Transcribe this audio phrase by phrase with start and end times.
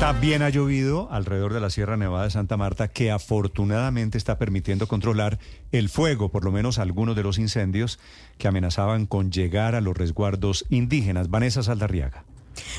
[0.00, 4.86] También ha llovido alrededor de la Sierra Nevada de Santa Marta, que afortunadamente está permitiendo
[4.88, 5.38] controlar
[5.72, 8.00] el fuego, por lo menos algunos de los incendios
[8.38, 11.28] que amenazaban con llegar a los resguardos indígenas.
[11.28, 12.24] Vanessa Saldarriaga.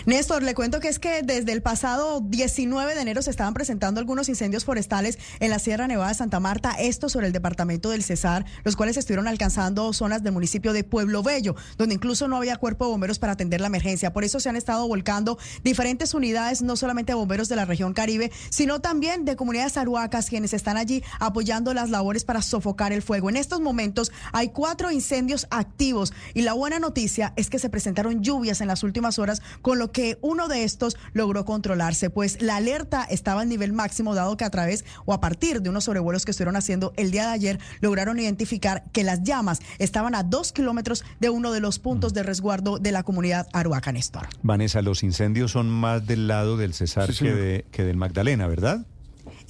[0.05, 3.99] Néstor, le cuento que es que desde el pasado 19 de enero se estaban presentando
[3.99, 8.03] algunos incendios forestales en la Sierra Nevada de Santa Marta, esto sobre el departamento del
[8.03, 12.57] Cesar, los cuales estuvieron alcanzando zonas del municipio de Pueblo Bello, donde incluso no había
[12.57, 14.13] cuerpo de bomberos para atender la emergencia.
[14.13, 18.31] Por eso se han estado volcando diferentes unidades, no solamente bomberos de la región Caribe,
[18.49, 23.29] sino también de comunidades aruacas, quienes están allí apoyando las labores para sofocar el fuego.
[23.29, 28.23] En estos momentos hay cuatro incendios activos y la buena noticia es que se presentaron
[28.23, 32.57] lluvias en las últimas horas con lo que uno de estos logró controlarse, pues la
[32.57, 36.25] alerta estaba al nivel máximo, dado que a través o a partir de unos sobrevuelos
[36.25, 40.51] que estuvieron haciendo el día de ayer, lograron identificar que las llamas estaban a dos
[40.51, 44.27] kilómetros de uno de los puntos de resguardo de la comunidad Aruaca, Néstor.
[44.43, 48.85] Vanessa, los incendios son más del lado del Cesar que, de, que del Magdalena, ¿verdad?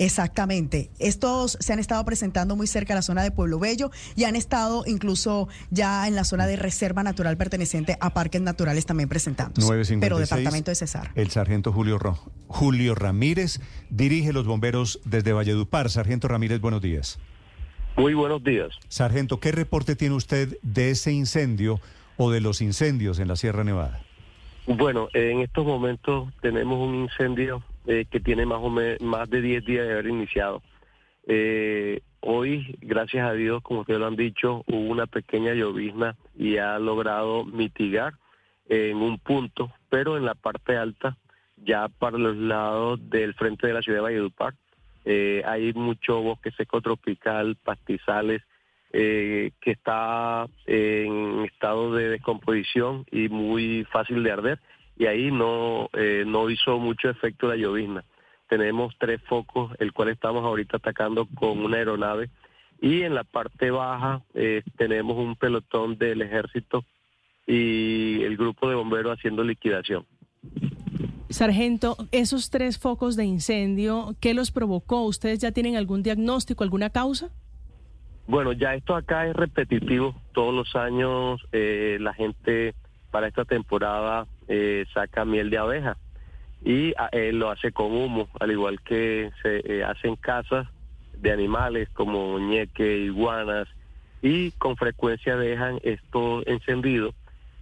[0.06, 0.90] Exactamente.
[0.98, 4.36] Estos se han estado presentando muy cerca de la zona de Pueblo Bello y han
[4.36, 9.62] estado incluso ya en la zona de reserva natural perteneciente a parques naturales también presentándose.
[9.68, 11.12] 956, pero departamento de Cesar.
[11.14, 13.60] El sargento Julio, Ro- Julio Ramírez
[13.92, 15.90] dirige los bomberos desde Valledupar.
[15.92, 17.20] Sargento Ramírez, buenos días.
[17.96, 18.70] Muy buenos días.
[18.88, 21.80] Sargento, ¿qué reporte tiene usted de ese incendio
[22.18, 24.02] o de los incendios en la Sierra Nevada?
[24.66, 29.42] Bueno, en estos momentos tenemos un incendio eh, que tiene más o menos más de
[29.42, 30.62] 10 días de haber iniciado.
[31.28, 36.58] Eh, hoy, gracias a Dios, como ustedes lo han dicho, hubo una pequeña llovizna y
[36.58, 38.14] ha logrado mitigar
[38.70, 41.18] en un punto, pero en la parte alta,
[41.58, 44.54] ya para los lados del frente de la ciudad de Valledupar,
[45.04, 48.44] eh, hay mucho bosque seco tropical, pastizales,
[48.92, 54.60] que está en estado de descomposición y muy fácil de arder
[54.98, 58.04] y ahí no eh, no hizo mucho efecto la llovizna.
[58.50, 62.30] Tenemos tres focos, el cual estamos ahorita atacando con una aeronave
[62.82, 66.84] y en la parte baja eh, tenemos un pelotón del ejército
[67.48, 70.06] y el grupo de bomberos haciendo liquidación.
[71.30, 75.04] Sargento, esos tres focos de incendio, ¿qué los provocó?
[75.04, 77.30] ¿Ustedes ya tienen algún diagnóstico, alguna causa?
[78.28, 80.16] Bueno, ya esto acá es repetitivo.
[80.34, 82.76] Todos los años eh, la gente
[83.12, 85.98] para esta temporada eh, saca miel de abeja
[86.64, 90.68] y ah, lo hace con humo, al igual que se eh, hacen casas
[91.18, 93.68] de animales como ñeque, iguanas
[94.22, 97.14] y con frecuencia dejan esto encendido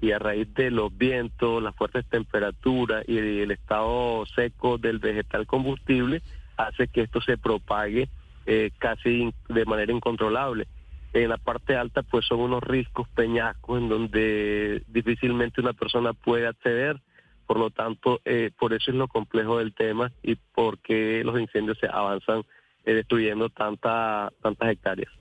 [0.01, 5.45] y a raíz de los vientos, las fuertes temperaturas y el estado seco del vegetal
[5.45, 6.21] combustible
[6.57, 8.07] hace que esto se propague
[8.45, 10.67] eh, casi de manera incontrolable.
[11.13, 16.47] En la parte alta pues son unos riscos peñascos en donde difícilmente una persona puede
[16.47, 17.01] acceder,
[17.47, 21.39] por lo tanto eh, por eso es lo complejo del tema y por qué los
[21.39, 22.43] incendios se avanzan
[22.85, 25.11] eh, destruyendo tanta, tantas hectáreas.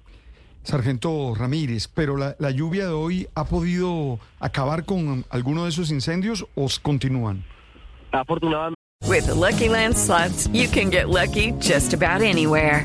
[0.62, 5.90] Sargento Ramírez, pero la, la lluvia de hoy ha podido acabar con alguno de esos
[5.90, 7.44] incendios o continúan?
[8.12, 12.84] Afortunadamente With the Lucky Land slots, you can get lucky just about anywhere.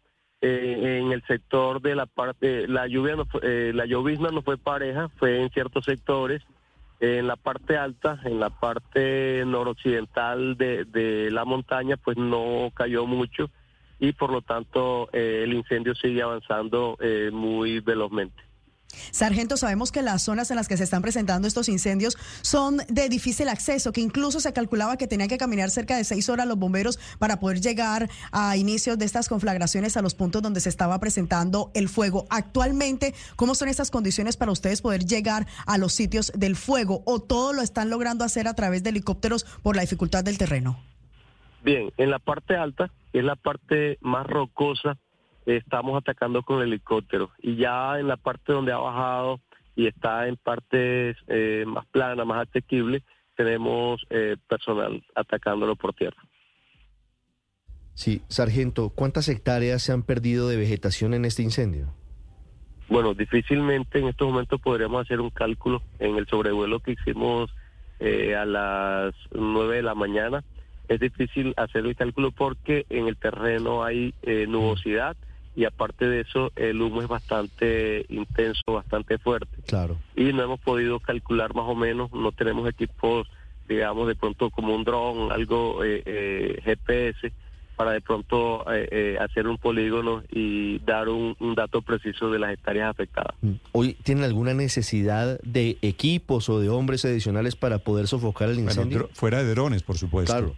[0.41, 4.41] eh, en el sector de la parte, la lluvia, no fue- eh, la llovizna no
[4.41, 6.41] fue pareja, fue en ciertos sectores,
[6.99, 13.49] en la parte alta, en la parte noroccidental de, la montaña, pues no cayó mucho
[13.99, 16.97] y por lo tanto eh, el incendio sigue avanzando
[17.31, 18.50] muy velozmente.
[19.11, 23.09] Sargento, sabemos que las zonas en las que se están presentando estos incendios son de
[23.09, 26.57] difícil acceso, que incluso se calculaba que tenían que caminar cerca de seis horas los
[26.57, 30.99] bomberos para poder llegar a inicios de estas conflagraciones a los puntos donde se estaba
[30.99, 32.25] presentando el fuego.
[32.29, 37.19] Actualmente, ¿cómo son estas condiciones para ustedes poder llegar a los sitios del fuego o
[37.19, 40.79] todo lo están logrando hacer a través de helicópteros por la dificultad del terreno?
[41.63, 44.97] Bien, en la parte alta, que es la parte más rocosa,
[45.57, 47.29] estamos atacando con helicópteros.
[47.39, 49.39] Y ya en la parte donde ha bajado
[49.75, 53.03] y está en partes eh, más planas, más asequibles,
[53.35, 56.21] tenemos eh, personal atacándolo por tierra.
[57.93, 61.93] Sí, sargento, ¿cuántas hectáreas se han perdido de vegetación en este incendio?
[62.89, 67.49] Bueno, difícilmente en estos momentos podríamos hacer un cálculo en el sobrevuelo que hicimos
[67.99, 70.43] eh, a las 9 de la mañana.
[70.87, 74.13] Es difícil hacer el cálculo porque en el terreno hay
[74.47, 75.15] nubosidad
[75.55, 79.57] y aparte de eso el humo es bastante intenso, bastante fuerte.
[79.67, 79.97] Claro.
[80.15, 83.27] Y no hemos podido calcular más o menos, no tenemos equipos,
[83.67, 87.31] digamos, de pronto como un dron, algo eh, eh, GPS
[87.75, 92.91] para de pronto eh, hacer un polígono y dar un, dato preciso de las hectáreas
[92.91, 93.33] afectadas.
[93.41, 93.53] Mm.
[93.71, 99.09] ¿Hoy tienen alguna necesidad de equipos o de hombres adicionales para poder sofocar el incendio?
[99.13, 100.31] fuera de drones, por supuesto.
[100.31, 100.55] Claro.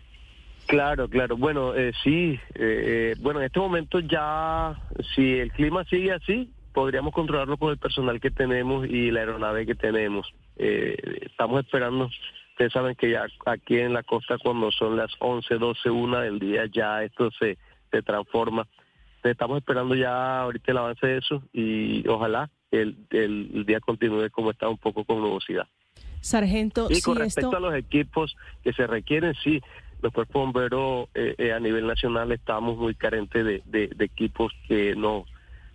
[0.73, 1.37] Claro, claro.
[1.37, 2.39] Bueno, eh, sí.
[2.55, 4.75] Eh, bueno, en este momento ya,
[5.13, 9.67] si el clima sigue así, podríamos controlarlo con el personal que tenemos y la aeronave
[9.67, 10.33] que tenemos.
[10.57, 12.09] Eh, estamos esperando.
[12.49, 16.39] Ustedes saben que ya aquí en la costa, cuando son las 11, 12, 1 del
[16.39, 17.59] día, ya esto se,
[17.91, 18.67] se transforma.
[19.23, 24.49] Estamos esperando ya ahorita el avance de eso y ojalá el, el, día continúe como
[24.49, 25.67] está un poco con nubosidad.
[26.19, 29.61] Sargento, y con respecto a los equipos que se requieren, sí,
[30.03, 35.25] los cuerpos bomberos eh, eh, a nivel nacional estamos muy carentes de, equipos que no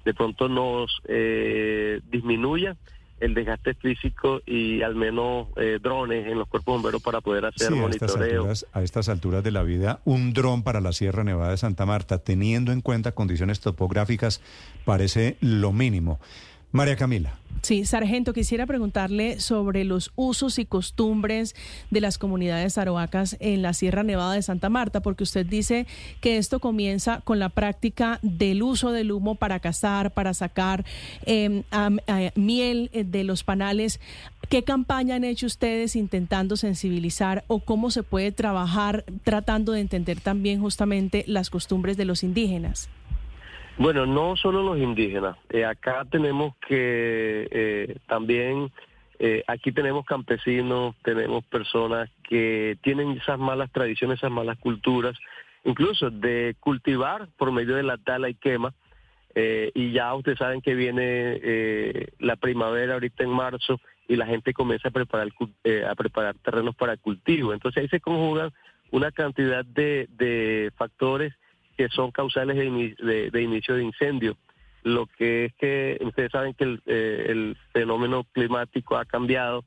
[0.05, 2.77] de pronto nos eh, disminuyan
[3.21, 5.49] el desgaste físico y al menos
[5.83, 8.47] drones en los cuerpos bomberos para poder hacer monitoreo.
[8.47, 11.57] A estas, a estas alturas de la vida, un dron para la Sierra Nevada de
[11.57, 14.41] Santa Marta, teniendo en cuenta condiciones topográficas,
[14.85, 16.21] parece lo mínimo.
[16.73, 17.39] María Camila.
[17.63, 21.57] Sí, sargento, quisiera preguntarle sobre los usos y costumbres
[21.91, 25.87] de las comunidades aroacas en la Sierra Nevada de Santa Marta, porque usted dice
[26.21, 30.85] que esto comienza con la práctica del uso del humo para cazar, para sacar
[31.27, 31.65] em,
[32.37, 34.01] miel eh, de los panales.
[34.49, 40.21] ¿Qué campaña han hecho ustedes intentando sensibilizar o cómo se puede trabajar tratando de entender
[40.21, 42.89] también justamente las costumbres de los indígenas?
[43.79, 45.37] Bueno, no solo los indígenas.
[45.51, 48.73] Eh, acá tenemos que eh, también,
[49.21, 55.17] eh, aquí tenemos campesinos, tenemos personas que tienen esas malas tradiciones, esas malas culturas,
[55.65, 58.75] incluso de cultivar por medio de la tala y quema.
[59.37, 64.89] y ya ustedes saben que viene la primavera ahorita en marzo y la gente comienza
[64.89, 65.29] a preparar,
[65.89, 67.53] a preparar terrenos para cultivo.
[67.53, 68.51] Entonces ahí se conjugan
[68.91, 71.33] una cantidad de, de factores
[71.79, 74.37] que son causales de, inicio de incendio.
[74.83, 79.65] Lo que es que ustedes saben que el, eh, fenómeno climático ha cambiado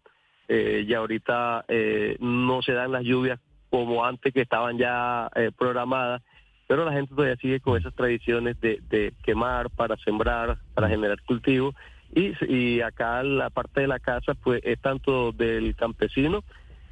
[0.49, 6.21] eh, y ahorita eh, no se dan las lluvias como antes que estaban ya programadas,
[6.67, 11.73] pero la gente todavía sigue con esas tradiciones de, quemar para sembrar, para generar cultivo.
[12.13, 16.43] Y, y acá la parte de la casa pues es tanto del campesino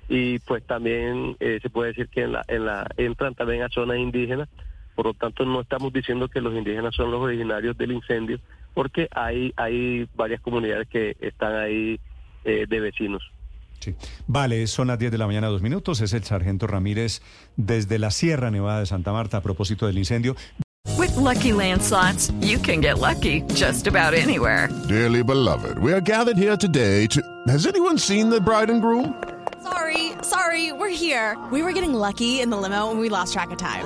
[0.08, 3.98] y pues también se puede decir que en la, en la entran también a zonas
[3.98, 4.48] indígenas
[5.00, 8.38] por lo tanto, no estamos diciendo que los indígenas son los originarios del incendio,
[8.74, 11.98] porque hay, hay varias comunidades que están ahí
[12.44, 13.24] eh, de vecinos.
[13.80, 13.96] Sí.
[14.28, 16.02] Vale, son las 10 de la mañana, dos minutos.
[16.02, 17.22] Es el sargento Ramírez
[17.56, 20.36] desde la Sierra Nevada de Santa Marta a propósito del incendio.
[20.98, 24.68] With lucky landslots, you can get lucky just about anywhere.
[24.90, 27.22] Dearly beloved, we are gathered here today to.
[27.48, 29.16] Has anyone seen the bride and groom?
[29.64, 31.38] Sorry, sorry, we're here.
[31.54, 33.86] We were getting lucky in the limo and we lost track of time.